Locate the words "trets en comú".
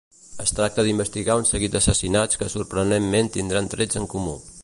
3.77-4.37